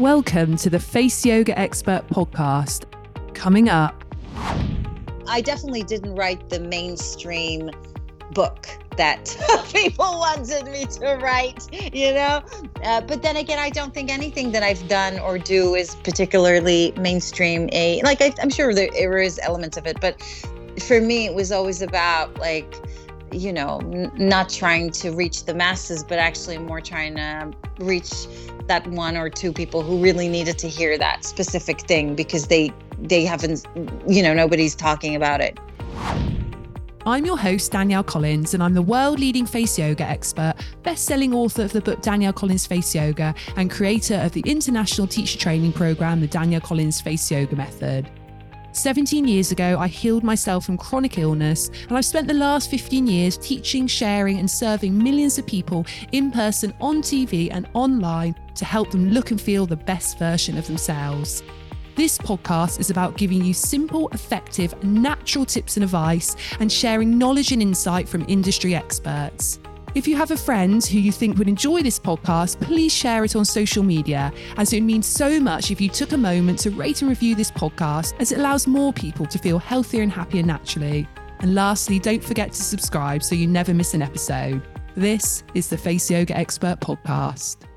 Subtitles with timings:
[0.00, 2.86] Welcome to the Face Yoga Expert podcast.
[3.34, 4.02] Coming up,
[5.28, 7.70] I definitely didn't write the mainstream
[8.32, 8.66] book
[8.96, 9.36] that
[9.74, 12.42] people wanted me to write, you know?
[12.82, 16.94] Uh, but then again, I don't think anything that I've done or do is particularly
[16.96, 17.68] mainstream.
[17.72, 20.18] A like I, am sure there, there is elements of it, but
[20.82, 22.74] for me, it was always about like
[23.32, 28.26] you know n- not trying to reach the masses but actually more trying to reach
[28.66, 32.72] that one or two people who really needed to hear that specific thing because they
[32.98, 33.66] they haven't
[34.06, 35.58] you know nobody's talking about it
[37.06, 41.32] I'm your host, Danielle Collins, and I'm the world leading face yoga expert, best selling
[41.32, 45.72] author of the book Danielle Collins Face Yoga, and creator of the international teacher training
[45.72, 48.10] program, the Danielle Collins Face Yoga Method.
[48.72, 53.06] 17 years ago, I healed myself from chronic illness, and I've spent the last 15
[53.06, 58.64] years teaching, sharing, and serving millions of people in person, on TV, and online to
[58.64, 61.42] help them look and feel the best version of themselves.
[61.96, 67.52] This podcast is about giving you simple, effective, natural tips and advice and sharing knowledge
[67.52, 69.58] and insight from industry experts.
[69.92, 73.34] If you have a friend who you think would enjoy this podcast, please share it
[73.34, 77.02] on social media, as it means so much if you took a moment to rate
[77.02, 81.08] and review this podcast, as it allows more people to feel healthier and happier naturally.
[81.40, 84.62] And lastly, don't forget to subscribe so you never miss an episode.
[84.94, 87.69] This is the Face Yoga Expert Podcast.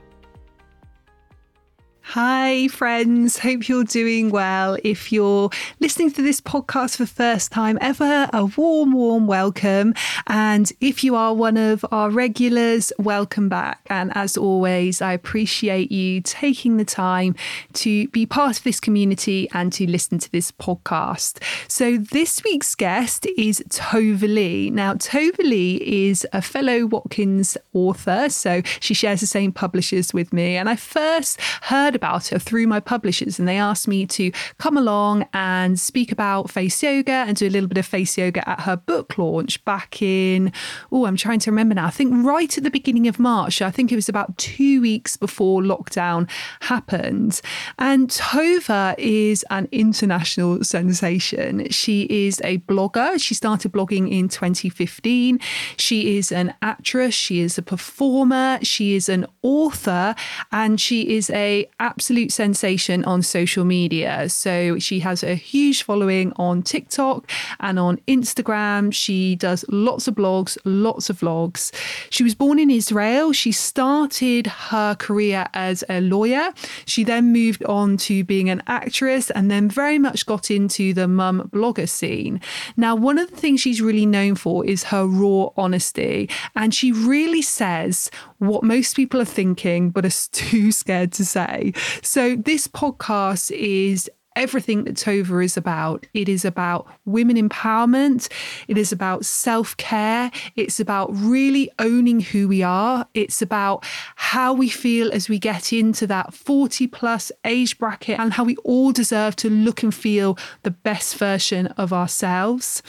[2.08, 3.40] Hi, friends.
[3.40, 4.78] Hope you're doing well.
[4.84, 9.96] If you're listening to this podcast for the first time ever, a warm, warm welcome.
[10.28, 13.80] And if you are one of our regulars, welcome back.
[13.90, 17.36] And as always, I appreciate you taking the time
[17.76, 21.42] to be part of this community and to listen to this podcast.
[21.68, 24.70] So, this week's guest is Tova Leigh.
[24.70, 30.32] Now, Tova Leigh is a fellow Watkins author, so she shares the same publishers with
[30.34, 30.58] me.
[30.58, 34.32] And I first heard heard about her through my publishers, and they asked me to
[34.58, 38.48] come along and speak about face yoga and do a little bit of face yoga
[38.50, 40.52] at her book launch back in,
[40.92, 41.86] oh, I'm trying to remember now.
[41.86, 43.62] I think right at the beginning of March.
[43.62, 46.30] I think it was about two weeks before lockdown
[46.62, 47.42] happened.
[47.78, 51.70] And Tova is an international sensation.
[51.70, 53.22] She is a blogger.
[53.22, 55.40] She started blogging in 2015.
[55.78, 57.14] She is an actress.
[57.14, 58.58] She is a performer.
[58.64, 60.16] She is an author,
[60.52, 64.30] and she is a absolute sensation on social media.
[64.30, 67.30] So she has a huge following on TikTok
[67.60, 68.94] and on Instagram.
[68.94, 71.72] She does lots of blogs, lots of vlogs.
[72.10, 73.34] She was born in Israel.
[73.34, 76.54] She started her career as a lawyer.
[76.86, 81.08] She then moved on to being an actress and then very much got into the
[81.08, 82.40] mum blogger scene.
[82.78, 86.30] Now, one of the things she's really known for is her raw honesty.
[86.56, 88.10] And she really says
[88.48, 91.74] what most people are thinking, but are too scared to say.
[92.02, 96.06] So, this podcast is everything that Tova is about.
[96.14, 98.32] It is about women empowerment.
[98.68, 100.32] It is about self care.
[100.56, 103.08] It's about really owning who we are.
[103.14, 108.34] It's about how we feel as we get into that 40 plus age bracket and
[108.34, 112.82] how we all deserve to look and feel the best version of ourselves.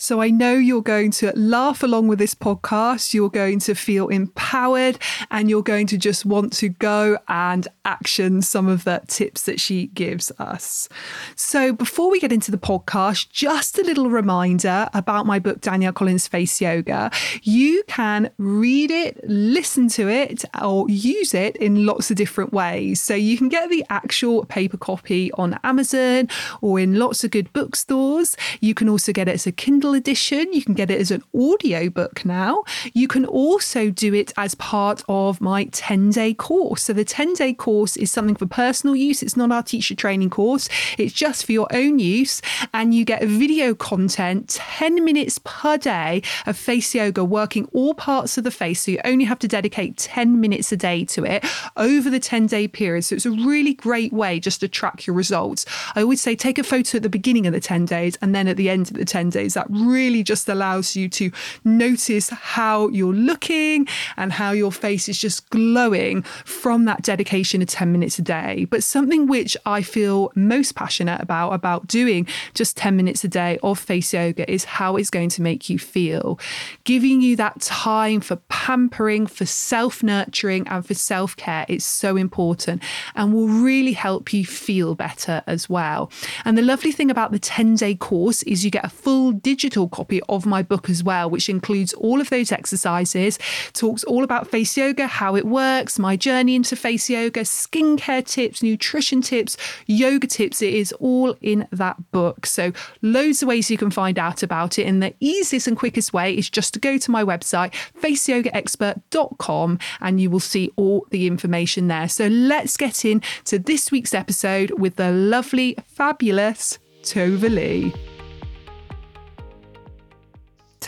[0.00, 3.12] So I know you're going to laugh along with this podcast.
[3.14, 4.96] You're going to feel empowered
[5.32, 9.58] and you're going to just want to go and action some of the tips that
[9.58, 10.88] she gives us.
[11.34, 15.92] So before we get into the podcast, just a little reminder about my book, Danielle
[15.92, 17.10] Collins Face Yoga.
[17.42, 23.00] You can read it, listen to it, or use it in lots of different ways.
[23.00, 26.28] So you can get the actual paper copy on Amazon
[26.60, 28.36] or in lots of good bookstores.
[28.60, 30.52] You can also get it as a Kindle Kindle edition.
[30.52, 32.62] You can get it as an audio book now.
[32.92, 36.82] You can also do it as part of my 10 day course.
[36.82, 39.22] So, the 10 day course is something for personal use.
[39.22, 42.42] It's not our teacher training course, it's just for your own use.
[42.74, 48.36] And you get video content 10 minutes per day of face yoga, working all parts
[48.36, 48.82] of the face.
[48.82, 51.46] So, you only have to dedicate 10 minutes a day to it
[51.78, 53.04] over the 10 day period.
[53.04, 55.64] So, it's a really great way just to track your results.
[55.94, 58.48] I always say take a photo at the beginning of the 10 days and then
[58.48, 59.54] at the end of the 10 days.
[59.54, 61.30] That really just allows you to
[61.64, 63.86] notice how you're looking
[64.16, 68.66] and how your face is just glowing from that dedication of 10 minutes a day.
[68.66, 73.58] But something which I feel most passionate about, about doing just 10 minutes a day
[73.62, 76.38] of face yoga, is how it's going to make you feel.
[76.84, 82.16] Giving you that time for pampering, for self nurturing, and for self care is so
[82.16, 82.82] important
[83.14, 86.10] and will really help you feel better as well.
[86.44, 89.67] And the lovely thing about the 10 day course is you get a full digital
[89.68, 93.38] digital copy of my book as well, which includes all of those exercises,
[93.74, 98.62] talks all about face yoga, how it works, my journey into face yoga, skincare tips,
[98.62, 100.62] nutrition tips, yoga tips.
[100.62, 102.46] It is all in that book.
[102.46, 102.72] So,
[103.02, 104.86] loads of ways you can find out about it.
[104.86, 110.18] And the easiest and quickest way is just to go to my website, faceyogaexpert.com, and
[110.18, 112.08] you will see all the information there.
[112.08, 118.07] So, let's get into this week's episode with the lovely, fabulous Tova Leigh.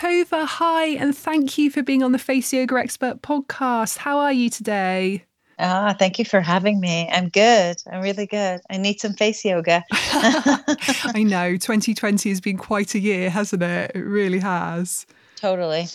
[0.00, 3.98] Tova, hi, and thank you for being on the Face Yoga Expert podcast.
[3.98, 5.26] How are you today?
[5.58, 7.06] Ah, thank you for having me.
[7.12, 7.76] I'm good.
[7.92, 8.62] I'm really good.
[8.70, 9.84] I need some face yoga.
[9.92, 13.92] I know 2020 has been quite a year, hasn't it?
[13.94, 15.04] It really has.
[15.36, 15.86] Totally.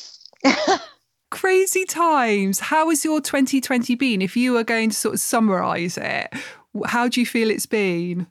[1.32, 2.60] Crazy times.
[2.60, 4.22] How has your 2020 been?
[4.22, 6.32] If you were going to sort of summarize it,
[6.86, 8.28] how do you feel it's been?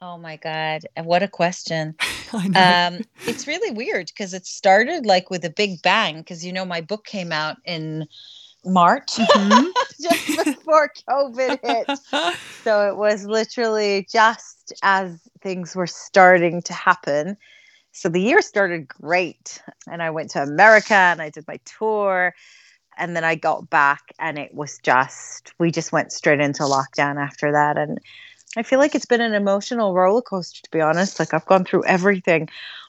[0.00, 0.82] Oh my God.
[0.96, 1.94] What a question.
[2.54, 6.66] Um, it's really weird because it started like with a big bang because, you know,
[6.66, 8.06] my book came out in
[8.66, 9.72] March, Mhm.
[10.02, 11.86] just before COVID hit.
[12.64, 17.38] So it was literally just as things were starting to happen.
[17.92, 19.62] So the year started great.
[19.90, 22.34] And I went to America and I did my tour.
[22.98, 27.16] And then I got back and it was just, we just went straight into lockdown
[27.16, 27.78] after that.
[27.78, 27.98] And
[28.56, 31.18] I feel like it's been an emotional roller coaster, to be honest.
[31.18, 32.48] Like I've gone through everything,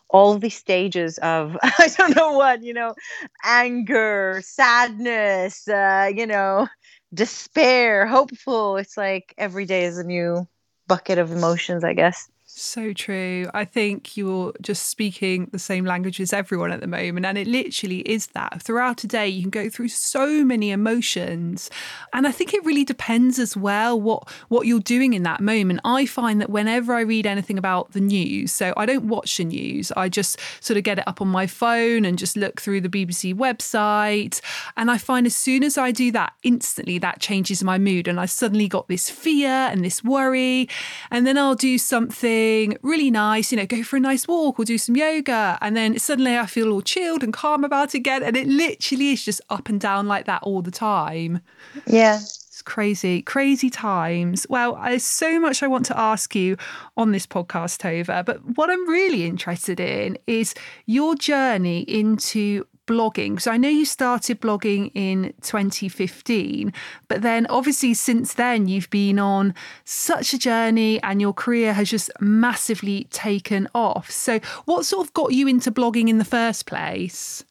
[0.09, 2.95] all the stages of, I don't know what, you know,
[3.43, 6.67] anger, sadness, uh, you know,
[7.13, 8.77] despair, hopeful.
[8.77, 10.47] It's like every day is a new
[10.87, 12.29] bucket of emotions, I guess.
[12.61, 13.49] So true.
[13.53, 17.25] I think you're just speaking the same language as everyone at the moment.
[17.25, 18.61] And it literally is that.
[18.61, 21.69] Throughout a day, you can go through so many emotions.
[22.11, 25.79] And I think it really depends as well what, what you're doing in that moment.
[25.85, 29.45] I find that whenever I read anything about the news, so I don't watch the
[29.45, 32.81] news, I just sort of get it up on my phone and just look through
[32.81, 34.41] the BBC website.
[34.75, 38.09] And I find as soon as I do that, instantly that changes my mood.
[38.09, 40.67] And I suddenly got this fear and this worry.
[41.09, 42.48] And then I'll do something
[42.81, 45.57] really nice, you know, go for a nice walk or do some yoga.
[45.61, 48.23] And then suddenly I feel all chilled and calm about it again.
[48.23, 51.41] And it literally is just up and down like that all the time.
[51.87, 52.15] Yeah.
[52.15, 54.45] It's crazy, crazy times.
[54.49, 56.57] Well, there's so much I want to ask you
[56.97, 58.25] on this podcast, Tova.
[58.25, 60.53] But what I'm really interested in is
[60.85, 63.39] your journey into blogging.
[63.39, 66.73] So I know you started blogging in 2015,
[67.07, 69.53] but then obviously since then you've been on
[69.85, 74.09] such a journey and your career has just massively taken off.
[74.09, 77.45] So what sort of got you into blogging in the first place?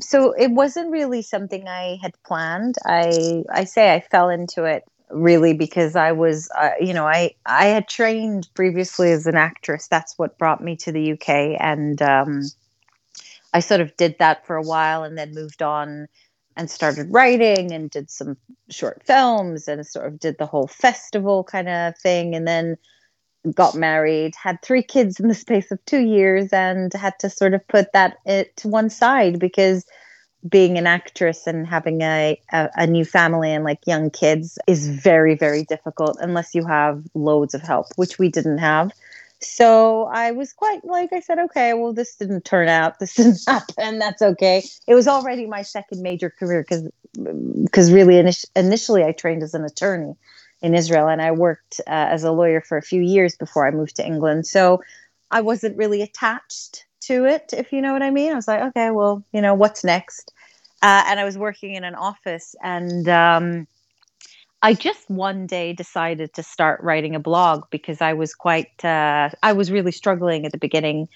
[0.00, 2.76] so it wasn't really something I had planned.
[2.84, 7.34] I I say I fell into it really because I was uh, you know I
[7.46, 9.86] I had trained previously as an actress.
[9.88, 12.42] That's what brought me to the UK and um,
[13.54, 16.08] I sort of did that for a while and then moved on
[16.56, 18.36] and started writing and did some
[18.68, 22.76] short films and sort of did the whole festival kind of thing and then
[23.54, 27.54] got married, had three kids in the space of two years, and had to sort
[27.54, 28.16] of put that
[28.56, 29.84] to one side because
[30.48, 34.88] being an actress and having a, a, a new family and like young kids is
[34.88, 38.90] very, very difficult unless you have loads of help, which we didn't have.
[39.44, 42.98] So I was quite like I said, okay, well, this didn't turn out.
[43.00, 43.98] This didn't happen.
[43.98, 44.64] That's okay.
[44.86, 46.88] It was already my second major career because
[47.62, 50.14] because really init- initially I trained as an attorney
[50.62, 53.70] in Israel, and I worked uh, as a lawyer for a few years before I
[53.70, 54.46] moved to England.
[54.46, 54.82] So
[55.30, 58.32] I wasn't really attached to it, if you know what I mean.
[58.32, 60.32] I was like, okay, well, you know, what's next?
[60.82, 63.66] Uh, and I was working in an office, and um,
[64.64, 69.28] I just one day decided to start writing a blog because I was quite, uh,
[69.42, 71.10] I was really struggling at the beginning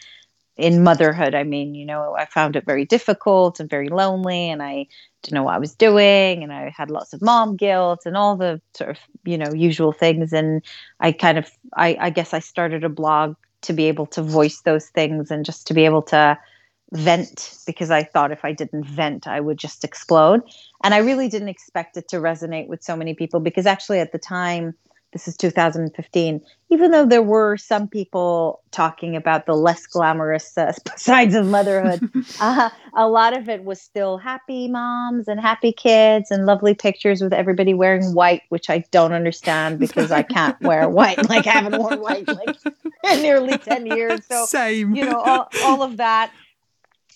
[0.59, 1.35] in motherhood.
[1.35, 4.87] I mean, you know, I found it very difficult and very lonely, and I
[5.23, 8.37] didn't know what I was doing, and I had lots of mom guilt and all
[8.37, 10.35] the sort of, you know, usual things.
[10.35, 10.61] And
[11.01, 14.61] I kind of, I, I guess I started a blog to be able to voice
[14.61, 16.39] those things and just to be able to
[16.93, 20.43] vent because I thought if I didn't vent, I would just explode.
[20.83, 24.13] And I really didn't expect it to resonate with so many people because actually at
[24.13, 24.75] the time,
[25.13, 30.73] this is 2015, even though there were some people talking about the less glamorous uh,
[30.97, 36.31] sides of motherhood, uh, a lot of it was still happy moms and happy kids
[36.31, 40.89] and lovely pictures with everybody wearing white, which I don't understand because I can't wear
[40.91, 41.27] white.
[41.29, 42.57] Like I haven't worn white like
[43.11, 44.27] in nearly 10 years.
[44.27, 44.95] So, Same.
[44.95, 46.33] you know, all, all of that.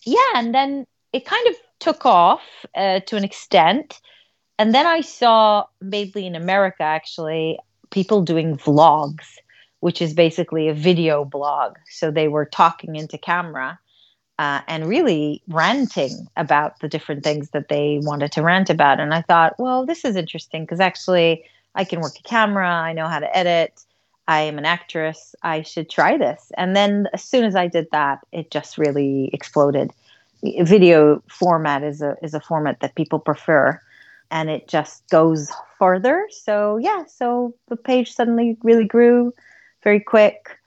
[0.04, 0.16] Yeah.
[0.35, 2.42] And then it kind of took off
[2.75, 4.00] uh, to an extent.
[4.59, 7.59] And then I saw, mainly in America, actually,
[7.90, 9.26] people doing vlogs,
[9.80, 11.76] which is basically a video blog.
[11.90, 13.78] So they were talking into camera
[14.38, 19.00] uh, and really ranting about the different things that they wanted to rant about.
[19.00, 21.44] And I thought, well, this is interesting because actually
[21.75, 23.85] I can work a camera, I know how to edit,
[24.29, 26.52] I am an actress, I should try this.
[26.57, 29.91] And then as soon as I did that, it just really exploded.
[30.43, 33.81] Video format is a is a format that people prefer
[34.31, 36.26] and it just goes further.
[36.31, 39.33] So yeah, so the page suddenly really grew
[39.85, 40.59] very quick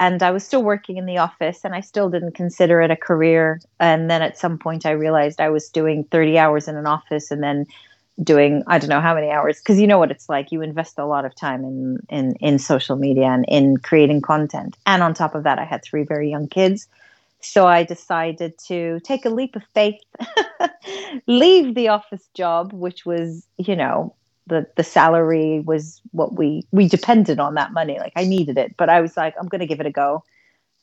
[0.00, 2.96] and I was still working in the office and I still didn't consider it a
[2.96, 3.60] career.
[3.78, 7.30] And then at some point I realized I was doing 30 hours in an office
[7.30, 7.66] and then
[8.22, 10.52] doing I don't know how many hours because you know what it's like.
[10.52, 14.76] You invest a lot of time in in in social media and in creating content.
[14.86, 16.88] And on top of that I had three very young kids.
[17.40, 20.00] So I decided to take a leap of faith
[21.26, 24.14] leave the office job which was you know
[24.46, 27.98] the the salary was what we we depended on that money.
[27.98, 30.24] Like i needed it but i was like i'm going to give it a go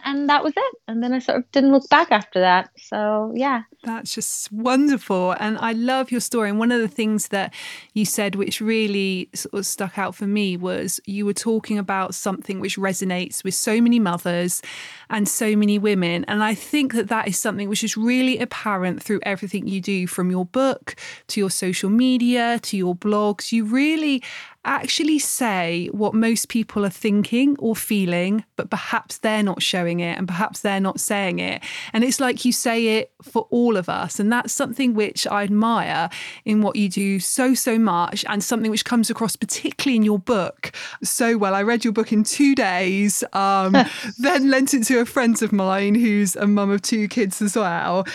[0.03, 0.75] and that was it.
[0.87, 2.69] And then i sort of didn't look back after that.
[2.77, 3.63] So yeah.
[3.83, 5.35] That's just wonderful.
[5.39, 6.49] And i love your story.
[6.49, 7.53] And one of the things that
[7.93, 12.15] you said which really sort of stuck out for me was you were talking about
[12.15, 14.61] something which resonates with so many mothers
[15.09, 16.25] and so many women.
[16.25, 20.07] And i think that that is something which is really apparent through everything you do
[20.07, 20.95] from your book
[21.27, 23.51] to your social media to your blogs.
[23.51, 24.23] You really
[24.65, 30.17] actually say what most people are thinking or feeling, but perhaps they're not showing it
[30.17, 31.63] and perhaps they're not saying it.
[31.93, 34.19] And it's like you say it for all of us.
[34.19, 36.09] And that's something which I admire
[36.45, 40.19] in what you do so, so much, and something which comes across particularly in your
[40.19, 40.71] book
[41.03, 41.55] so well.
[41.55, 43.75] I read your book in two days, um,
[44.17, 47.55] then lent it to a friend of mine who's a mum of two kids as
[47.55, 48.05] well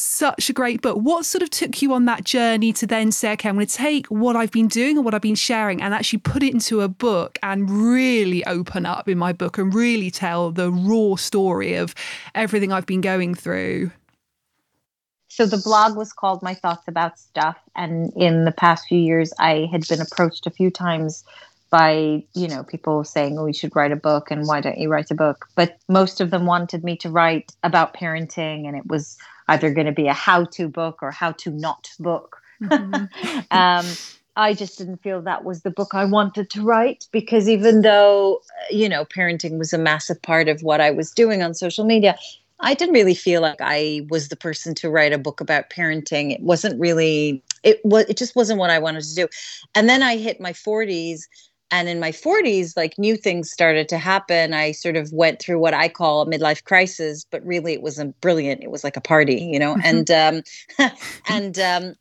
[0.00, 0.96] such a great book.
[0.96, 3.74] What sort of took you on that journey to then say, okay, I'm going to
[3.74, 6.80] take what I've been doing and what I've been sharing and actually put it into
[6.80, 11.74] a book and really open up in my book and really tell the raw story
[11.74, 11.94] of
[12.34, 13.90] everything I've been going through?
[15.28, 17.56] So the blog was called My Thoughts About Stuff.
[17.76, 21.24] And in the past few years, I had been approached a few times
[21.70, 24.88] by you know people saying oh you should write a book and why don't you
[24.88, 28.86] write a book but most of them wanted me to write about parenting and it
[28.86, 29.16] was
[29.50, 32.40] either going to be a how to book or how to not book.
[32.62, 33.40] Mm-hmm.
[33.50, 33.86] um,
[34.36, 38.40] I just didn't feel that was the book I wanted to write because even though,
[38.70, 42.16] you know, parenting was a massive part of what I was doing on social media,
[42.60, 46.32] I didn't really feel like I was the person to write a book about parenting.
[46.32, 49.28] It wasn't really it was it just wasn't what I wanted to do.
[49.74, 51.22] And then I hit my 40s
[51.70, 54.54] and in my 40s like new things started to happen.
[54.54, 58.20] I sort of went through what i call a midlife crisis but really it wasn't
[58.20, 58.62] brilliant.
[58.62, 59.76] It was like a party you know?
[59.82, 60.42] And um
[61.28, 61.94] and um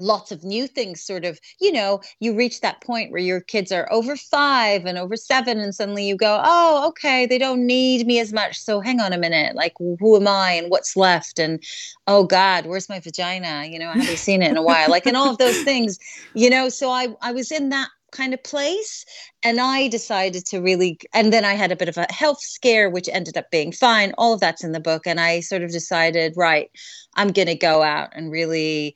[0.00, 3.70] lots of new things sort of you know you reach that point where your kids
[3.70, 8.06] are over five and over seven and suddenly you go oh okay they don't need
[8.06, 8.58] me as much.
[8.58, 9.54] So hang on a minute.
[9.54, 11.38] Like who am i and what's left?
[11.38, 11.62] And
[12.06, 13.66] oh god where's my vagina?
[13.66, 14.90] You know i haven't seen it in a while.
[14.90, 15.98] Like and all of those things
[16.34, 16.68] you know?
[16.68, 19.04] So i i was in that kind of place.
[19.42, 22.88] And I decided to really, and then I had a bit of a health scare,
[22.88, 24.12] which ended up being fine.
[24.16, 25.06] All of that's in the book.
[25.06, 26.70] And I sort of decided, right,
[27.14, 28.94] I'm going to go out and really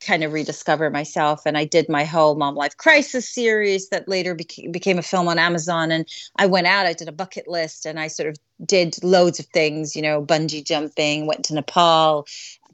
[0.00, 4.34] kind of rediscover myself and i did my whole mom life crisis series that later
[4.34, 7.84] became, became a film on amazon and i went out i did a bucket list
[7.84, 12.26] and i sort of did loads of things you know bungee jumping went to nepal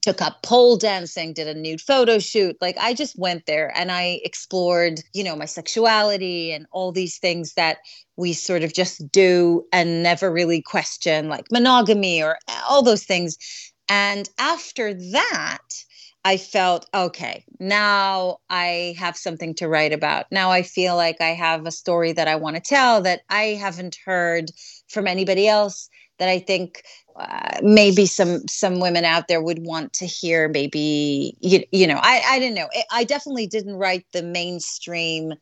[0.06, 2.56] took up pole dancing, did a nude photo shoot.
[2.60, 7.18] Like I just went there and I explored, you know, my sexuality and all these
[7.18, 7.78] things that
[8.14, 12.38] we sort of just do and never really question, like monogamy or
[12.70, 13.36] all those things.
[13.88, 15.58] And after that,
[16.24, 20.26] I felt okay, now I have something to write about.
[20.30, 23.58] Now I feel like I have a story that I want to tell that I
[23.60, 24.52] haven't heard
[24.86, 26.82] from anybody else that I think
[27.18, 31.98] uh, maybe some some women out there would want to hear maybe you, you know
[32.00, 32.68] I, I don't know.
[32.90, 35.32] I definitely didn't write the mainstream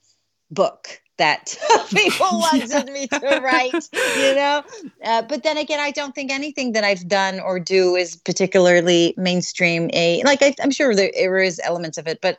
[0.51, 1.57] book that
[1.91, 4.63] people wanted me to write you know?
[5.05, 9.15] Uh, but then again i don't think anything that i've done or do is particularly
[9.17, 12.39] mainstream a like I, i'm sure there, there is elements of it but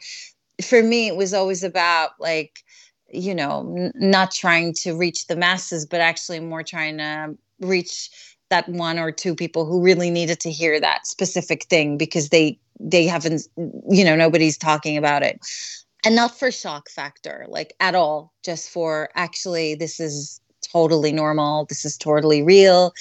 [0.61, 2.59] for me it was always about like
[3.09, 8.09] you know n- not trying to reach the masses but actually more trying to reach
[8.49, 12.59] that one or two people who really needed to hear that specific thing because they
[12.79, 13.41] they haven't
[13.89, 15.39] you know nobody's talking about it.
[16.03, 21.65] And not for shock factor like at all just for actually this is totally normal.
[21.65, 22.93] This is totally real.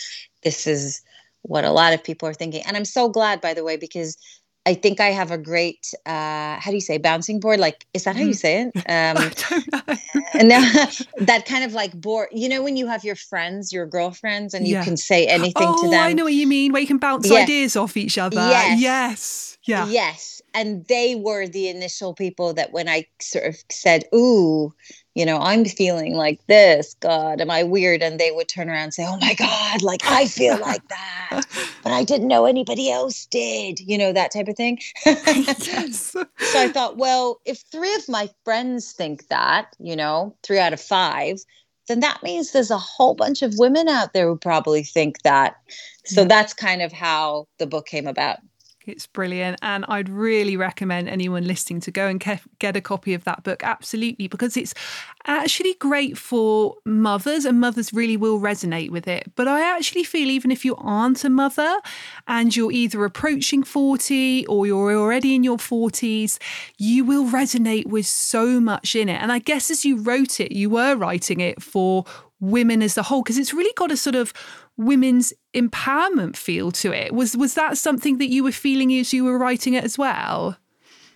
[0.42, 1.02] This is
[1.42, 2.62] what a lot of people are thinking.
[2.66, 4.16] And i'm so glad by the way because
[4.66, 7.60] I think I have a great uh, how do you say bouncing board?
[7.60, 8.36] Like, is that how you mm.
[8.36, 8.72] say it?
[8.86, 9.96] Um,
[10.34, 10.60] and now
[11.18, 14.66] that kind of like bore you know when you have your friends your girlfriends and
[14.66, 14.84] you Yeah.
[14.84, 16.72] can say anything oh, to them I know what you mean.
[16.72, 17.40] Where you can bounce Yeah.
[17.40, 18.36] ideas off each other.
[18.36, 18.80] Yes.
[18.80, 19.58] Yes.
[19.64, 19.86] Yeah.
[19.88, 20.42] Yes.
[20.52, 24.72] And they were the initial people that when I sort of said, Ooh,
[25.14, 28.02] you know, I'm feeling like this, God, am I weird?
[28.02, 31.46] And they would turn around and say, Oh my God, like I feel like that.
[31.82, 34.78] But I didn't know anybody else did, you know, that type of thing.
[35.06, 36.10] yes.
[36.10, 36.26] So
[36.58, 40.80] I thought, well, if three of my friends think that, you know, three out of
[40.80, 41.38] five,
[41.86, 45.56] then that means there's a whole bunch of women out there who probably think that.
[46.06, 46.28] So Yeah.
[46.28, 48.38] that's kind of how the book came about.
[48.86, 49.58] It's brilliant.
[49.62, 53.42] And I'd really recommend anyone listening to go and ke- get a copy of that
[53.42, 53.62] book.
[53.64, 54.28] Absolutely.
[54.28, 54.74] Because it's
[55.26, 59.32] actually great for mothers, and mothers really will resonate with it.
[59.36, 61.78] But I actually feel even if you aren't a mother
[62.28, 66.38] and you're either approaching 40 or you're already in your 40s,
[66.78, 69.20] you will resonate with so much in it.
[69.20, 72.04] And I guess as you wrote it, you were writing it for
[72.40, 74.32] women as a whole because it's really got a sort of
[74.76, 77.14] women's empowerment feel to it.
[77.14, 80.56] Was was that something that you were feeling as you were writing it as well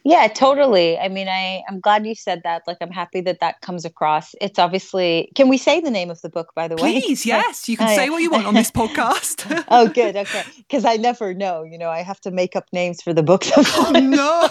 [0.04, 0.98] Yeah, totally.
[0.98, 2.62] I mean, I I'm glad you said that.
[2.66, 4.34] Like, I'm happy that that comes across.
[4.40, 5.30] It's obviously.
[5.34, 7.00] Can we say the name of the book, by the way?
[7.00, 8.10] please yes you can Oh, say yeah.
[8.10, 10.16] what you want on this podcast oh, good.
[10.16, 11.62] Okay, because I never know.
[11.62, 13.50] You know, I have to make up names for the books.
[13.56, 14.48] oh, no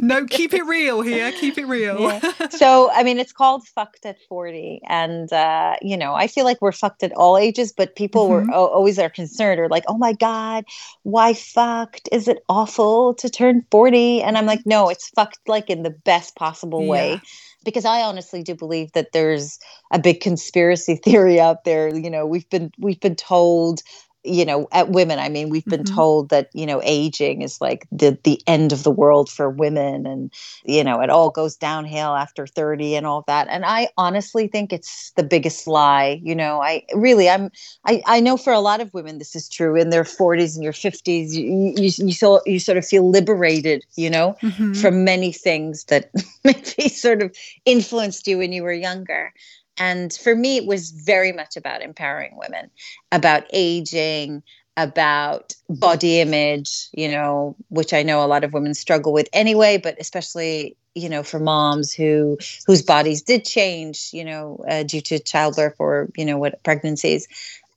[0.00, 2.48] no keep it real here keep it real Yeah.
[2.48, 6.60] so I mean, it's called "Fucked at 40," and uh, you know, I feel like
[6.60, 8.52] we're fucked at all ages, but people were Mhm.
[8.54, 10.64] o- always are concerned or like, "Oh my god,
[11.02, 12.08] why fucked?
[12.12, 15.90] Is it awful to turn 40?" And I'm like, "No, it's fucked like in the
[15.90, 17.20] best possible way." Yeah.
[17.64, 19.58] Because I honestly do believe that there's
[19.90, 21.94] a big conspiracy theory out there.
[21.94, 23.82] You know, we've been we've been told
[24.24, 25.86] you know at women i mean we've been Mhm.
[25.86, 30.06] told that you know aging is like the the end of the world for women
[30.06, 30.32] and
[30.64, 34.72] you know it all goes downhill after 30 and all that and i honestly think
[34.72, 37.50] it's the biggest lie you know i really i'm
[37.86, 40.64] i, I know for a lot of women this is true in their 40s and
[40.64, 44.76] your 50s you you, you, so, you sort of feel liberated you know Mhm.
[44.76, 46.10] from many things that
[46.44, 47.34] maybe sort of
[47.64, 49.32] influenced you when you were younger.
[49.80, 52.70] And for me, it was very much about empowering women,
[53.10, 54.42] about aging,
[54.76, 59.78] about body image, you know, which I know a lot of women struggle with anyway,
[59.78, 65.00] but especially, you know, for moms who whose bodies did change, you know, uh, due
[65.00, 67.26] to childbirth or, you know, what pregnancies.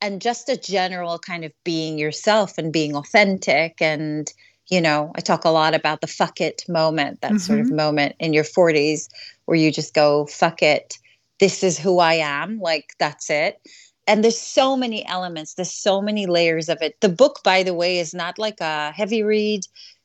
[0.01, 4.31] And just a general kind of being yourself and being authentic and
[4.69, 8.15] you know, I talk a lot about the fuck it moment, that sort of moment
[8.19, 9.09] in your 40s
[9.45, 10.97] where you just go, fuck it.
[11.39, 12.59] This is who I am.
[12.59, 13.59] Like, that's it.
[14.07, 16.99] And there's so many elements, there's so many layers of it.
[16.99, 19.61] The book, by the way, is not like a heavy read,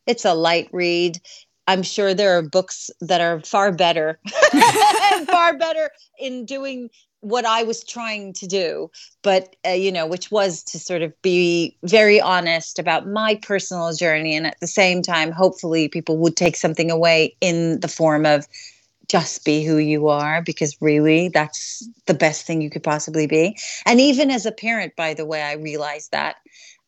[0.07, 1.19] it's a light read.
[1.67, 4.19] I'm sure there are books that are far better,
[5.27, 6.89] far better in doing
[7.21, 8.91] what I was trying to do,
[9.23, 13.93] but uh, you know, which was to sort of be very honest about my personal
[13.93, 18.25] journey, and at the same time, hopefully, people would take something away in the form
[18.25, 18.47] of
[19.09, 23.57] just be who you are, because really, that's the best thing you could possibly be.
[23.87, 26.37] And even as a parent, by the way, I realized that.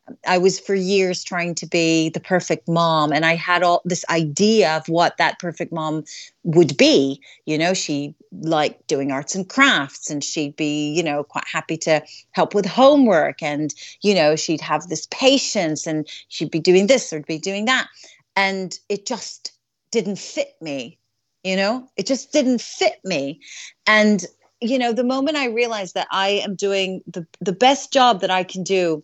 [0.08, 3.82] Um, I was for years trying to be the perfect mom, and I had all
[3.84, 6.04] this idea of what that perfect mom
[6.42, 7.20] would be.
[7.46, 11.76] You know, she liked doing arts and crafts, and she'd be, you know, quite happy
[11.78, 12.02] to
[12.32, 17.12] help with homework, and you know, she'd have this patience, and she'd be doing this
[17.12, 17.88] or be doing that,
[18.36, 19.52] and it just
[19.90, 20.98] didn't fit me.
[21.42, 23.40] You know, it just didn't fit me,
[23.86, 24.24] and
[24.60, 28.30] you know, the moment I realized that I am doing the the best job that
[28.30, 29.02] I can do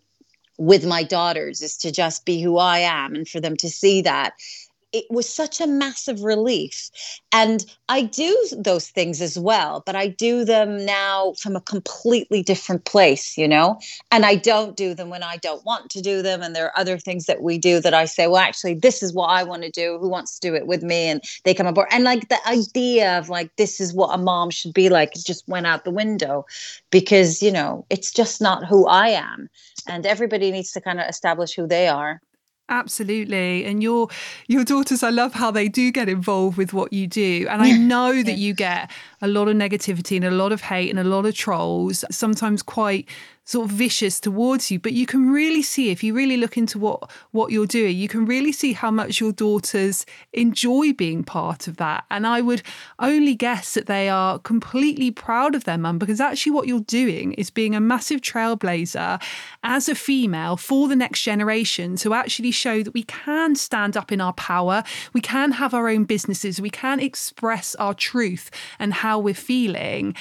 [0.59, 4.03] with my daughters is to just be who I am and for them to see
[4.03, 4.35] that.
[4.97, 6.91] It was such a massive relief.
[7.31, 12.43] And I do those things as well, but I do them now from a completely
[12.43, 13.79] different place, you know?
[14.11, 16.41] And I don't do them when I don't want to do them.
[16.41, 19.13] And there are other things that we do that I say, well, actually, this is
[19.13, 19.99] what I want to do.
[19.99, 21.11] Who wants to do it with me?
[21.11, 21.89] And they come aboard.
[21.91, 25.47] And like the idea of like, this is what a mom should be like, just
[25.47, 26.47] went out the window
[26.91, 29.51] because, you know, it's just not who I am
[29.89, 32.21] and everybody needs to kind of establish who they are
[32.69, 33.65] Absolutely.
[33.65, 34.09] And your
[34.49, 37.47] your daughters, I love how they do get involved with what you do.
[37.49, 38.91] And I know that you get
[39.23, 42.63] a lot of negativity and a lot of hate and a lot of trolls, sometimes
[42.63, 43.09] quite
[43.47, 46.81] sort of vicious towards you but you can really see if you really look into
[46.81, 51.69] what what you're doing you can really see how much your daughters enjoy being part
[51.69, 52.61] of that and i would
[52.99, 57.35] only guess that they are completely proud of their mum because actually what you're doing
[57.35, 59.23] is being a massive trailblazer
[59.63, 64.11] as a female for the next generation to actually show that we can stand up
[64.11, 64.83] in our power
[65.13, 70.13] we can have our own businesses we can express our truth and how we're feeling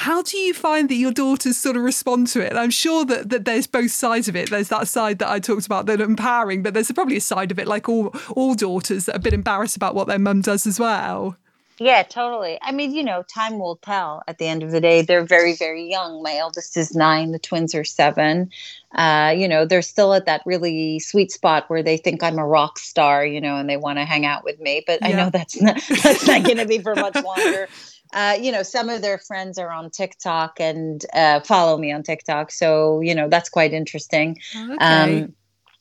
[0.00, 2.54] how do you find that your daughters sort of respond to it?
[2.56, 4.50] I'm sure that, that there's both sides of it.
[4.50, 7.58] There's that side that I talked about that empowering, but there's probably a side of
[7.58, 10.66] it like all all daughters that are a bit embarrassed about what their mum does
[10.66, 11.36] as well.
[11.80, 12.58] Yeah, totally.
[12.60, 15.00] I mean, you know, time will tell at the end of the day.
[15.00, 16.22] They're very, very young.
[16.22, 18.50] My eldest is nine, the twins are seven.
[18.94, 22.46] Uh, you know, they're still at that really sweet spot where they think I'm a
[22.46, 24.84] rock star, you know, and they want to hang out with me.
[24.86, 25.08] But yeah.
[25.08, 27.66] I know that's not that's not gonna be for much longer.
[28.12, 32.02] Uh, you know, some of their friends are on TikTok and uh, follow me on
[32.02, 32.50] TikTok.
[32.50, 34.38] So, you know, that's quite interesting.
[34.72, 35.22] Okay.
[35.22, 35.34] Um,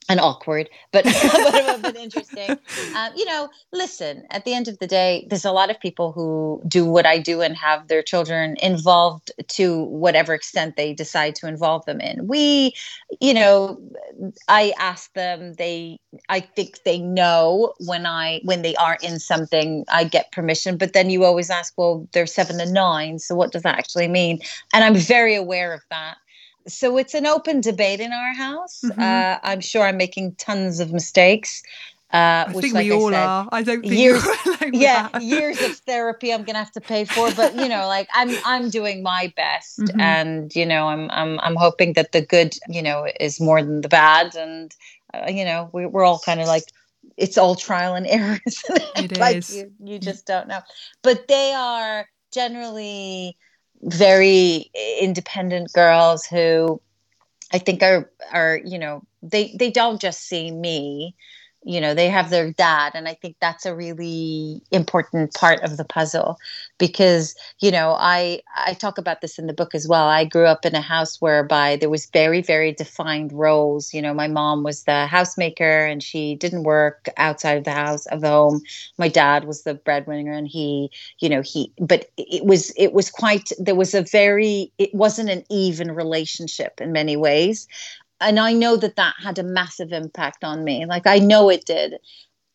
[0.10, 2.50] and awkward, but but, but interesting.
[2.96, 4.24] Um, you know, listen.
[4.32, 7.20] At the end of the day, there's a lot of people who do what I
[7.20, 12.28] do and have their children involved to whatever extent they decide to involve them in.
[12.28, 12.74] We,
[13.22, 13.80] you know,
[14.48, 15.54] I ask them.
[15.54, 19.86] They, I think they know when I when they are in something.
[19.90, 23.52] I get permission, but then you always ask, well, they're seven and nine, so what
[23.52, 24.40] does that actually mean?
[24.74, 26.18] And I'm very aware of that
[26.68, 28.82] so it's an open debate in our house.
[28.84, 29.02] Mm-hmm.
[29.02, 31.64] Uh, I'm sure I'm making tons of mistakes.
[32.12, 33.50] Uh, I which, think like we I all said, are.
[33.52, 34.26] I don't think years,
[34.62, 37.32] like yeah, years of therapy I'm gonna have to pay for.
[37.32, 40.02] But you know, like I'm I'm doing my best, mm-hmm.
[40.02, 43.82] and you know, I'm I'm I'm hoping that the good, you know, is more than
[43.82, 44.76] the bad, and
[45.14, 46.64] uh, you know, we, we're all kind of like
[47.16, 48.40] it's all trial and error.
[48.96, 49.56] It like is.
[49.56, 50.62] You, you just don't know.
[51.04, 53.38] But they are generally
[53.82, 56.82] very independent girls who
[57.54, 61.16] I think are are you know they they don't just see me
[61.64, 62.94] you know they have their dad.
[62.96, 66.38] And i think that's a really important part of the puzzle
[66.78, 70.08] because you know i i talk about this in the book as well.
[70.08, 73.94] I grew up in a house whereby there was very very defined roles.
[73.94, 78.06] You know my mom was the housemaker and she didn't work outside of the house
[78.08, 78.62] of the home.
[78.98, 83.10] My dad was the breadwinner and he you know he but it was it was
[83.10, 87.68] quite there was a very it wasn't an even relationship in many ways
[88.22, 90.86] and I know that that had a massive impact on me.
[90.86, 91.96] Like I know it did.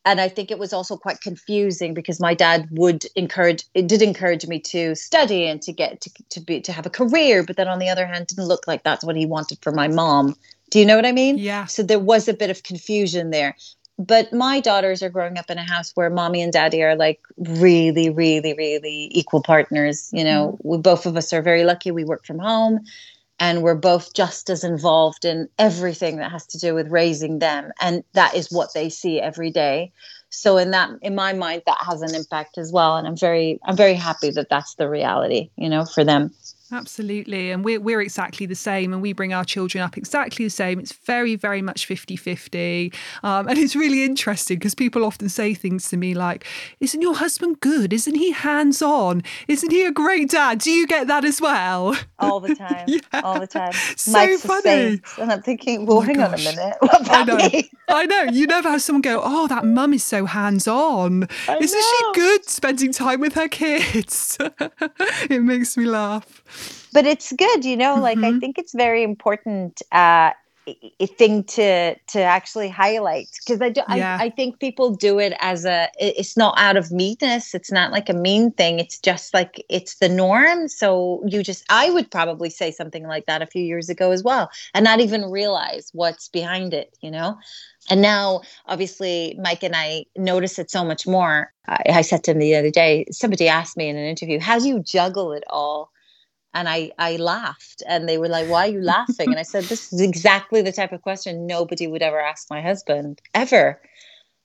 [0.07, 4.03] And I think it was also quite confusing because my dad would encourage it did
[4.03, 7.57] encourage me to study and to get to, to be to have a career, but
[7.57, 10.37] then on the other hand didn't look like that's what he wanted for my mom.
[10.71, 11.39] Do you know what I mean?
[11.39, 11.65] Yeah.
[11.67, 13.57] So there was a bit of confusion there.
[13.97, 17.21] But my daughters are growing up in a house where mommy and daddy are like
[17.39, 20.11] really, really, really equal partners.
[20.13, 20.59] You know, mm.
[20.65, 21.93] we both of us are very lucky.
[21.93, 22.81] We work from home
[23.39, 27.73] and we're both just as involved in everything that has to do with raising them
[27.81, 29.93] and that is what they see every day.
[30.31, 33.61] So in that in my mind that has an impact as well and i'm very
[33.65, 36.33] i'm very happy that that's the reality you know for them
[36.75, 37.53] Absolutely.
[37.53, 38.93] And we're, we're exactly the same.
[38.93, 40.81] And we bring our children up exactly the same.
[40.81, 42.93] It's very, very much 50 50.
[43.23, 46.45] Um, and it's really interesting because people often say things to me like,
[46.81, 47.93] Isn't your husband good?
[47.93, 49.23] Isn't he hands on?
[49.47, 50.59] Isn't he a great dad?
[50.59, 51.97] Do you get that as well?
[52.19, 52.85] All the time.
[52.89, 53.21] yeah.
[53.23, 53.73] All the time.
[53.97, 55.01] So Mike's funny.
[55.21, 56.47] And I'm thinking, Well, oh hang gosh.
[56.47, 56.77] on a minute.
[56.83, 57.63] I know.
[57.89, 58.23] I know.
[58.33, 61.29] You never have someone go, Oh, that mum is so hands on.
[61.49, 62.13] Isn't know.
[62.13, 64.37] she good spending time with her kids?
[64.41, 66.43] it makes me laugh
[66.93, 68.37] but it's good you know like mm-hmm.
[68.37, 70.31] i think it's very important uh
[71.19, 74.17] thing to to actually highlight because I do yeah.
[74.19, 77.93] I, I think people do it as a it's not out of meanness it's not
[77.93, 82.11] like a mean thing it's just like it's the norm so you just I would
[82.11, 85.91] probably say something like that a few years ago as well and not even realize
[85.93, 87.37] what's behind it you know
[87.91, 92.31] and now obviously Mike and I notice it so much more I, I said to
[92.31, 95.45] him the other day somebody asked me in an interview how do you juggle it
[95.51, 95.91] all
[96.55, 99.29] and I, I laughed and they were like why are you laughing?
[99.29, 102.63] And i said this is exactly the type of question nobody would ever ask my
[102.63, 103.81] husband ever.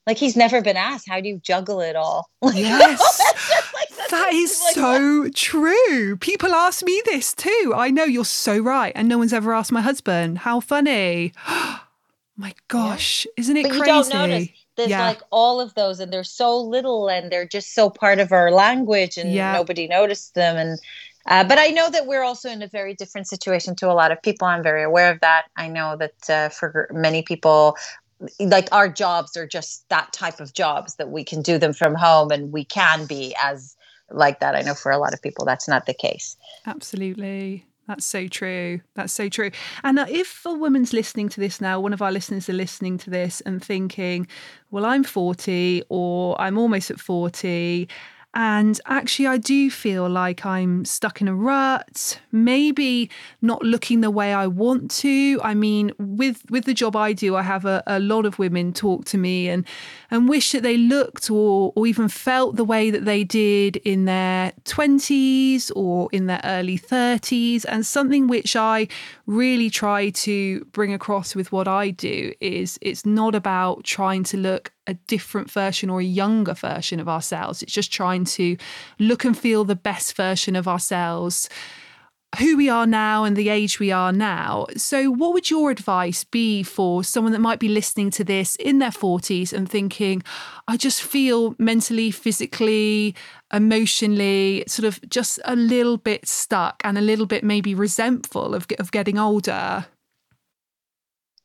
[0.08, 2.30] Like he's never been asked how do you juggle it all?
[2.54, 3.22] Yes.
[3.74, 5.36] Like, that is like, so what?
[5.36, 6.18] true.
[6.18, 7.74] People ask me this too.
[7.76, 10.40] I know you're so right and no one's ever asked my husband.
[10.40, 11.34] How funny.
[12.36, 13.32] My gosh yeah.
[13.42, 14.48] isn't it but crazy you don't notice
[14.80, 15.08] there's yeah.
[15.08, 18.50] like all of those and they're so little and they're just so part of our
[18.50, 19.52] language and yeah.
[19.52, 20.80] nobody noticed them and
[21.30, 24.12] uh, but I know that we're also in a very different situation to a lot
[24.12, 24.48] of people.
[24.48, 25.46] I'm very aware of that.
[25.56, 27.78] I know that uh, for many people,
[28.40, 31.96] like our jobs are just that type of jobs that we can do them from
[31.96, 33.78] home and we can be as
[34.12, 34.56] like that.
[34.56, 36.36] I know for a lot of people that's not the case.
[36.66, 37.66] Absolutely.
[37.88, 38.82] That's so true.
[38.94, 39.50] That's so true.
[39.84, 43.00] And uh, if a woman's listening to this now, one of our listeners are listening
[43.00, 44.28] to this and thinking,
[44.70, 47.88] well, I'm 40 or I'm almost at 40
[48.36, 53.10] and actually, I do feel like I'm stuck in a rut, maybe
[53.42, 55.42] not looking the way I want to.
[55.44, 58.72] I mean, with with the job I do, I have a, a lot of women
[58.72, 59.66] talk to me and
[60.12, 64.06] and wish that they looked or or even felt the way that they did in
[64.06, 67.66] their 20s or in their early 30s.
[67.68, 68.88] And something which I
[69.26, 74.38] really try to bring across with what I do is it's not about trying to
[74.38, 77.62] look a different version or a younger version of ourselves.
[77.62, 78.58] It's just trying to
[78.98, 81.48] look and feel the best version of ourselves,
[82.40, 84.66] who we are now and the age we are now.
[84.76, 88.80] So, what would your advice be for someone that might be listening to this in
[88.80, 90.24] their 40s and thinking,
[90.68, 93.16] I just feel mentally, physically,
[93.54, 98.66] emotionally, sort of just a little bit stuck and a little bit maybe resentful of,
[98.80, 99.86] of getting older?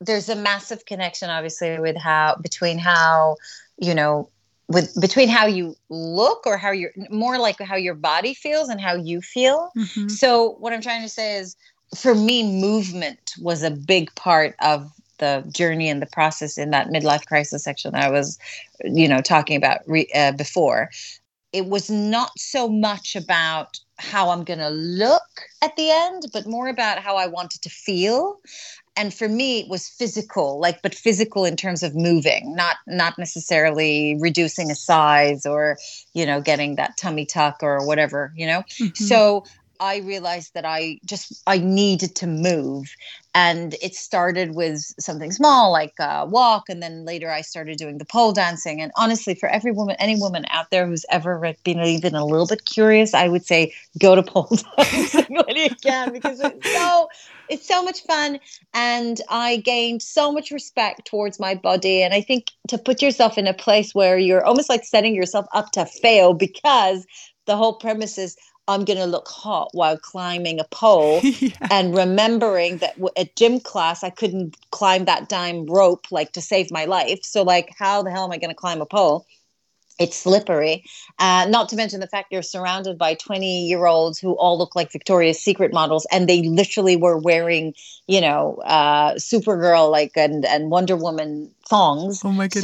[0.04, 3.36] There's a massive connection obviously with how between how
[3.78, 4.28] you know
[4.68, 8.80] with between how you look or how you're more like how your body feels and
[8.80, 9.70] how you feel.
[9.76, 10.08] Mm-hmm.
[10.08, 11.56] so what i'm trying to say is
[11.96, 16.88] for me movement was a big part of the journey and the process in that
[16.88, 18.38] midlife crisis section that i was
[18.84, 20.90] you know talking about re, uh, before.
[21.52, 25.22] It was not so much about how i'm going to look
[25.62, 28.40] at the end but more about how i wanted to feel
[28.96, 33.18] and for me it was physical like but physical in terms of moving not not
[33.18, 35.76] necessarily reducing a size or
[36.12, 39.04] you know getting that tummy tuck or whatever you know mm-hmm.
[39.04, 39.44] so
[39.84, 42.86] I realized that I just I needed to move,
[43.34, 47.98] and it started with something small like a walk, and then later I started doing
[47.98, 48.80] the pole dancing.
[48.80, 52.46] And honestly, for every woman, any woman out there who's ever been even a little
[52.46, 57.08] bit curious, I would say go to pole dancing when you can because it's so
[57.50, 58.40] it's so much fun,
[58.72, 62.02] and I gained so much respect towards my body.
[62.02, 65.44] And I think to put yourself in a place where you're almost like setting yourself
[65.52, 67.04] up to fail because
[67.44, 68.34] the whole premise is
[68.66, 71.68] I'm going to look hot while climbing a pole yeah.
[71.70, 76.70] and remembering that at gym class I couldn't climb that dime rope like to save
[76.70, 77.20] my life.
[77.22, 79.26] So like how the hell am I going to climb a pole?
[79.98, 80.84] It's slippery.
[81.20, 84.74] Uh, not to mention the fact you're surrounded by 20 year olds who all look
[84.74, 87.74] like Victoria's Secret models, and they literally were wearing,
[88.08, 92.24] you know, uh, Supergirl like and and Wonder Woman thongs.
[92.24, 92.62] Oh my goodness!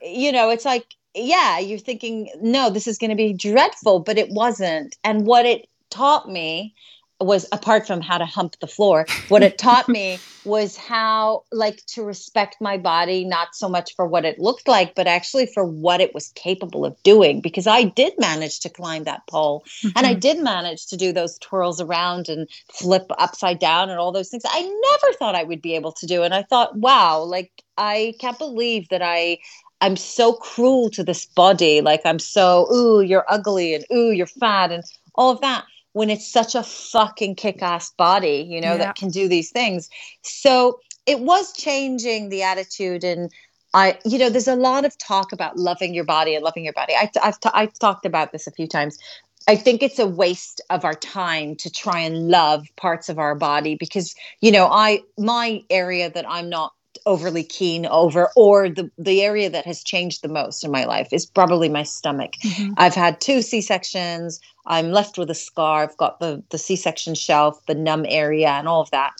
[0.00, 4.00] So you know, it's like yeah, you're thinking, no, this is going to be dreadful,
[4.00, 4.96] but it wasn't.
[5.04, 6.74] And what it taught me
[7.20, 11.84] was apart from how to hump the floor what it taught me was how like
[11.86, 15.64] to respect my body not so much for what it looked like but actually for
[15.64, 19.96] what it was capable of doing because i did manage to climb that pole mm-hmm.
[19.96, 20.20] and i mm-hmm.
[20.20, 24.42] did manage to do those twirls around and flip upside down and all those things
[24.46, 28.12] i never thought i would be able to do and i thought wow like i
[28.18, 29.38] can't believe that i
[29.80, 31.80] I'm so cruel to this body.
[31.80, 34.82] Like I'm so, ooh, you're ugly and ooh, you're fat and
[35.14, 38.78] all of that when it's such a fucking kick ass body, you know, yeah.
[38.78, 39.88] that can do these things.
[40.22, 43.30] So it was changing the attitude and
[43.74, 46.72] I, you know, there's a lot of talk about loving your body and loving your
[46.72, 46.94] body.
[46.94, 48.98] I, have t- I've talked about this a few times.
[49.46, 53.34] I think it's a waste of our time to try and love parts of our
[53.34, 56.72] body because, you know, I, my area that I'm not
[57.06, 61.08] overly keen over or the the area that has changed the most in my life
[61.12, 62.32] is probably my stomach.
[62.42, 62.72] Mm-hmm.
[62.76, 64.40] i've had two c-sections.
[64.66, 65.82] I'm left with a scar.
[65.82, 69.12] I've got the the c-section shelf the numb area and all of that.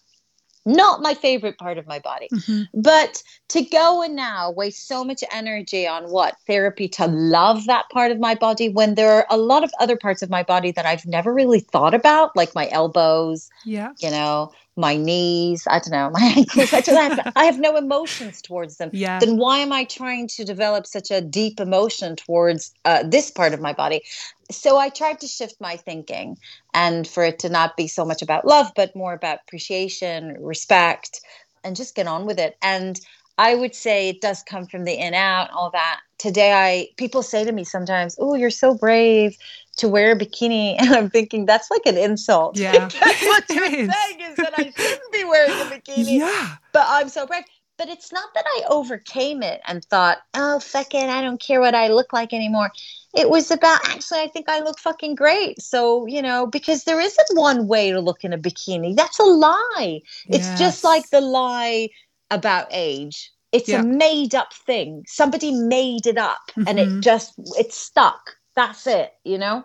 [0.67, 2.29] Not my favorite part of my body.
[2.33, 2.81] Mm-hmm.
[2.81, 6.37] But to go and now waste so much energy on what?
[6.47, 9.97] Therapy to love that part of my body when there are a lot of other
[9.97, 14.11] parts of my body that I've never really thought about, like my elbows, yeah, you
[14.11, 16.73] know, my knees, I don't know, my ankles.
[16.73, 18.91] I, have, I have no emotions towards them.
[18.93, 19.21] Yeah.
[19.21, 23.55] Then why am I trying to develop such a deep emotion towards uh, this part
[23.55, 24.03] of my body?
[24.51, 26.37] So I tried to shift my thinking
[26.75, 31.21] and for it to not be so much about love, but more about appreciation, respect,
[31.63, 32.57] and just get on with it.
[32.63, 33.01] And
[33.39, 36.01] I would say it does come from the in out, all that.
[36.19, 39.37] Today, I people say to me sometimes, "Oh, you're so brave
[39.77, 42.59] to wear a bikini," and I'm thinking that's like an insult.
[42.59, 46.19] Yeah, that's what you're saying is that I shouldn't be wearing a bikini.
[46.19, 47.45] Yeah, but I'm so brave.
[47.77, 51.61] But it's not that I overcame it and thought, "Oh, fuck it, I don't care
[51.61, 52.71] what I look like anymore."
[53.17, 55.63] It was about actually, I think I look fucking great.
[55.63, 58.97] So, you know, because there isn't one way to look in a bikini.
[58.97, 60.01] That's a lie.
[60.27, 60.51] Yes.
[60.51, 61.91] It's just like the lie
[62.31, 63.31] about age.
[63.53, 63.83] It's yeah.
[63.83, 65.05] a made up thing.
[65.07, 66.65] Somebody made it up mm-hmm.
[66.67, 67.01] and it mm-hmm.
[67.01, 68.35] just, it's stuck.
[68.55, 69.65] That's it, you know?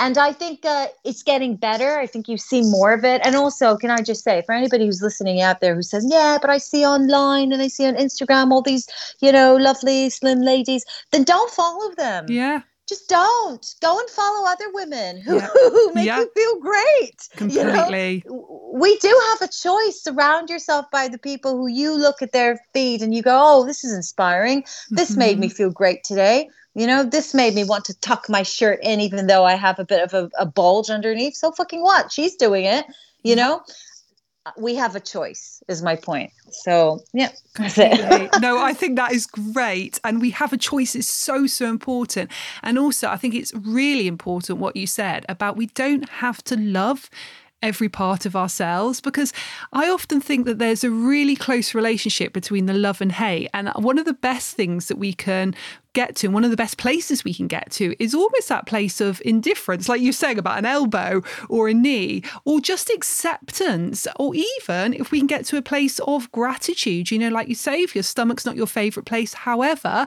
[0.00, 1.98] and I think uh, it's getting better.
[1.98, 3.20] I think you see more of it.
[3.22, 6.38] And also, can I just say, for anybody who's listening out there who says, "Yeah,
[6.40, 8.88] but I see online and I see on Instagram all these,
[9.20, 12.26] you know, lovely slim ladies," then don't follow them.
[12.28, 15.46] Yeah just don't go and follow other women who, yeah.
[15.52, 16.18] who make yeah.
[16.18, 18.72] you feel great completely you know?
[18.74, 22.60] we do have a choice surround yourself by the people who you look at their
[22.74, 25.20] feed and you go oh this is inspiring this mm-hmm.
[25.20, 28.78] made me feel great today you know this made me want to tuck my shirt
[28.82, 31.34] in even though i have a bit of a, a bulge underneath.
[31.34, 32.12] So fucking what?
[32.12, 32.84] She's doing it
[33.22, 33.62] you know?
[34.56, 36.32] We have a choice is my point.
[36.50, 38.30] So yeah that's it.
[38.40, 40.00] No i think that is great.
[40.02, 40.96] And we have a choice.
[40.96, 42.30] Is so so important.
[42.62, 46.56] And also i think it's really important what you said about we don't have to
[46.56, 47.10] love
[47.62, 49.32] every part of ourselves because
[49.72, 53.50] I often think that there's a really close relationship between the love and hate.
[53.52, 55.54] And one of the best things that we can
[55.92, 58.66] get to, and one of the best places we can get to, is almost that
[58.66, 64.06] place of indifference, like you're saying about an elbow or a knee, or just acceptance,
[64.16, 67.10] or even if we can get to a place of gratitude.
[67.10, 70.06] You know, like you say, if your stomach's not your favorite place, however,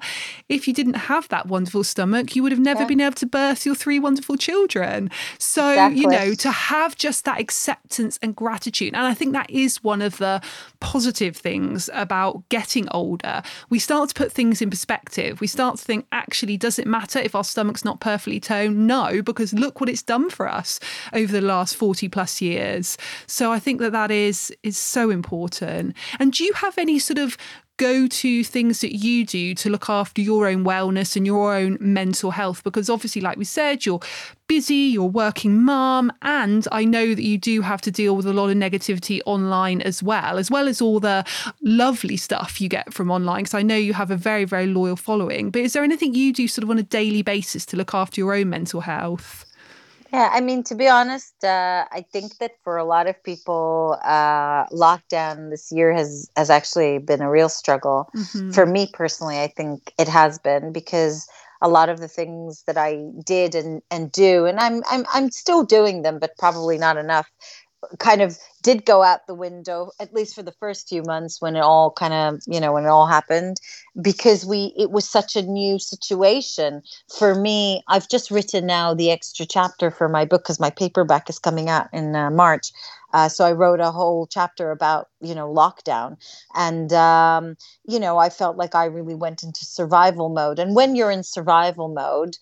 [0.50, 2.88] if you didn't have that wonderful stomach, you would have never yeah.
[2.88, 5.10] been able to birth your three wonderful children.
[5.38, 6.02] So, exactly.
[6.02, 10.02] you know, to have just that acceptance and gratitude, and I think that is one
[10.02, 10.42] of the
[10.80, 13.42] positive things about getting older.
[13.70, 15.42] We start to put things in perspective.
[15.42, 18.88] We start to think, actually, does it matter if our stomach's not perfectly toned?
[18.88, 20.80] No, because look what it's done for us
[21.14, 22.98] over the last 40 plus years.
[23.28, 25.96] So I think that that is is so important.
[26.20, 27.38] And do you have any sort of
[27.78, 31.78] go to things that you do to look after your own wellness and your own
[31.80, 32.64] mental health?
[32.64, 34.00] Because obviously, like we said, you're
[34.48, 38.34] busy, you're working mum, and I know that you do have to deal with a
[38.34, 41.26] lot of negativity online as well, as well as all the
[41.62, 43.44] lovely stuff you get from online.
[43.44, 45.50] Because I know you have a very, very loyal following.
[45.50, 48.22] But is there anything you do sort of on a daily basis to look after
[48.22, 49.46] your own mental health?
[50.14, 53.98] Yeah, I mean, to be honest, uh, I think that for a lot of people,
[54.04, 58.12] uh, lockdown this year has has actually been a real struggle.
[58.16, 58.52] Mm-hmm.
[58.52, 61.28] For me personally, I think it has been because
[61.64, 65.32] a lot of the things that I did and and do, and I'm I'm I'm
[65.32, 67.28] still doing them, but probably not enough
[67.98, 71.56] kind of did go out the window at least for the first few months when
[71.58, 73.58] it all kind of you know when it all happened
[74.02, 76.82] because we it was such a new situation.
[77.20, 81.30] For me i've just written now the extra chapter for my book because my paperback
[81.30, 82.72] is coming out in uh, march.
[83.14, 86.18] Uh, so i wrote a whole chapter about you know lockdown.
[86.56, 90.60] And um, you know i felt like i really went into survival mode.
[90.60, 92.38] And when you're in survival mode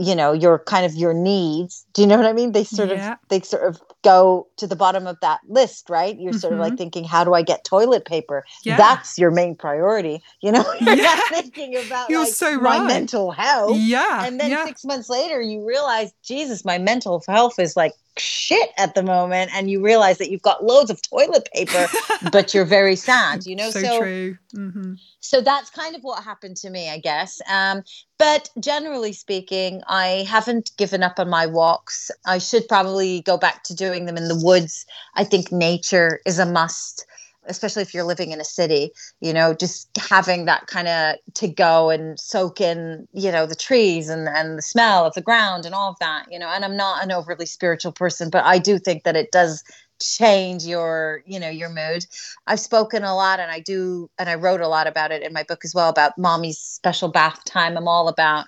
[0.00, 2.88] you know your kind of your needs do you know what i mean they sort
[2.88, 3.12] yeah.
[3.12, 6.38] of they sort of go to the bottom of that list right you're mm-hmm.
[6.38, 6.78] sort of like mm-hmm.
[6.78, 8.76] thinking how do i get toilet paper yeah.
[8.76, 11.02] that's your main priority you know you're yeah.
[11.02, 12.80] not thinking about you're like, so right.
[12.80, 17.58] my mental health yeah and then six months later you realize jesus my mental health
[17.58, 21.48] is like shit at the moment and you realize that you've got loads of toilet
[21.52, 21.86] paper
[22.32, 24.94] but you're very sad you know so, so true mm-hmm.
[25.20, 27.82] So that's kind of what happened to me i guess um,
[28.18, 33.62] but generally speaking i haven't given up on my walks i should probably go back
[33.62, 37.06] to doing them in the woods i think nature is a must
[37.46, 41.48] especially if you're living in a city, you know, just having that kind of to
[41.48, 45.64] go and soak in, you know, the trees and, and the smell of the ground
[45.64, 46.48] and all of that, you know.
[46.48, 49.64] And I'm not an overly spiritual person, but I do think that it does
[50.00, 52.04] change your you know your mood
[52.46, 55.32] i've spoken a lot and i do and i wrote a lot about it in
[55.32, 58.46] my book as well about mommy's special bath time i'm all about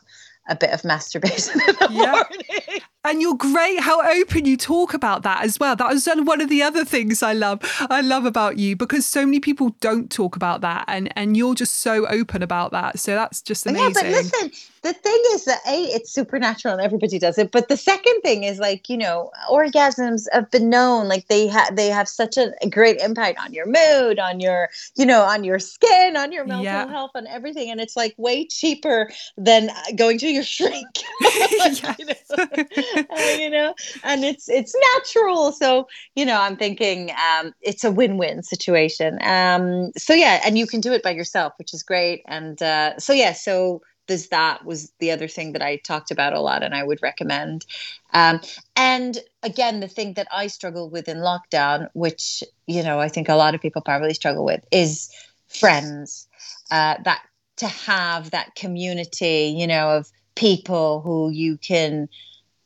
[0.49, 2.13] a bit of masturbation in the yeah.
[2.13, 5.75] morning and you're great how open you talk about that as well.
[5.75, 7.61] That was one of the other things I love.
[7.91, 11.55] I love about you because so many people don't talk about that and and you're
[11.55, 12.99] just so open about that.
[12.99, 13.89] So that's just amazing.
[13.89, 14.51] Yeah, but listen,
[14.83, 17.53] the thing is that a it's supernatural and everybody does it.
[17.53, 21.77] But the second thing is like, you know, orgasms have been known like they have
[21.77, 25.59] they have such a, great impact on your mood, on your, you know, on your
[25.59, 26.89] skin, on your mental yeah.
[26.89, 27.71] health, on everything.
[27.71, 30.87] And it's like way cheaper than going to your shrink.
[31.21, 33.37] you know?
[33.39, 35.53] you know, and it's it's natural.
[35.53, 39.19] So you know, I'm thinking um, it's a win-win situation.
[39.23, 42.23] Um, so yeah, and you can do it by yourself, which is great.
[42.27, 46.33] And uh, so yeah, so this that was the other thing that I talked about
[46.33, 47.65] a lot, and I would recommend.
[48.13, 48.41] Um,
[48.77, 53.29] and again, the thing that I struggle with in lockdown, which you know I think
[53.29, 55.11] a lot of people probably struggle with, is
[55.49, 56.29] friends.
[56.71, 57.23] Uh, that
[57.57, 62.09] to have that community, you know, of people who you can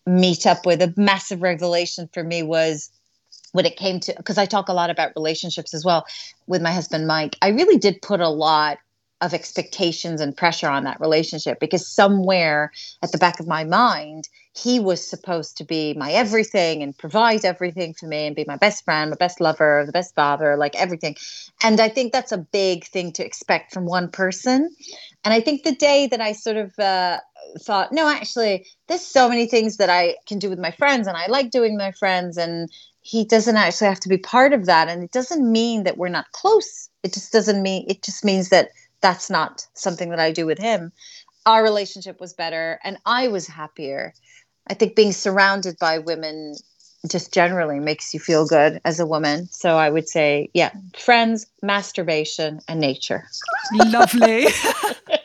[0.06, 0.80] meet up with.
[0.80, 2.90] A massive revelation for me was
[3.52, 6.06] when it came to because I talk a lot about relationships as well
[6.46, 7.36] with my husband Mike.
[7.42, 8.78] I really did put a lot
[9.20, 12.70] of expectations and pressure on that relationship because somewhere
[13.02, 17.44] at the back of my mind he was supposed to be my everything and provide
[17.44, 20.74] everything for me and be my best friend, my best lover, the best father, like
[20.76, 21.14] everything.
[21.62, 24.74] And I think that's a big thing to expect from one person.
[25.24, 27.18] And I think the day that I sort of uh,
[27.60, 31.18] thought, no, actually, there's so many things that I can do with my friends and
[31.18, 32.38] I like doing my friends.
[32.38, 32.70] And
[33.02, 34.88] he doesn't actually have to be part of that.
[34.88, 36.88] And it doesn't mean that we're not close.
[37.02, 38.70] It just doesn't mean, it just means that
[39.06, 40.90] that's not something that I do with him.
[41.46, 44.12] Our relationship was better and I was happier.
[44.66, 46.56] I think being surrounded by women
[47.08, 49.46] just generally makes you feel good as a woman.
[49.52, 53.28] So I would say, yeah, friends, masturbation, and nature.
[53.72, 54.48] Lovely.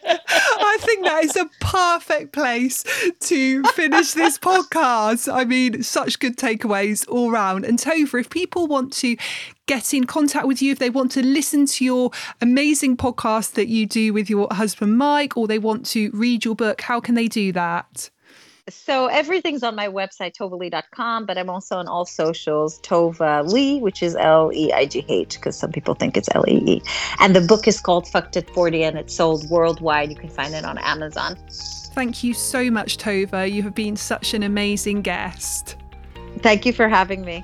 [1.01, 2.83] Think that is a perfect place
[3.21, 5.33] to finish this podcast.
[5.33, 7.65] I mean, such good takeaways all round.
[7.65, 9.17] And Tova, if people want to
[9.65, 13.67] get in contact with you, if they want to listen to your amazing podcast that
[13.67, 17.15] you do with your husband Mike, or they want to read your book, how can
[17.15, 18.11] they do that?
[18.73, 24.01] So everything's on my website tovaleigh.com but i'm also on all socials tova Leigh, which
[24.01, 26.81] is l-e-i-g-h because some people think it's l-e-e
[27.19, 30.09] and the book is called fucked at 40 and it's sold worldwide.
[30.09, 31.37] You can find it on amazon.
[31.93, 33.51] Thank you so much tova.
[33.51, 35.75] You have been such an amazing guest.
[36.39, 37.43] Thank you for having me